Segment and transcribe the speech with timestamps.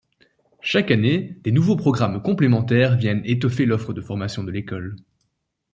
[0.61, 4.95] Chaque année des nouveaux programmes complémentaires viennent étoffer l'offre de formation de l'École.